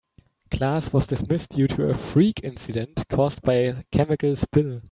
[0.49, 4.79] Class was dismissed due to a freak incident caused by a chemical spill.